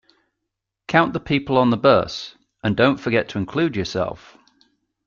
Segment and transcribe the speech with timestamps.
[0.87, 4.35] Count the people on the bus, and don't forget to include yourself.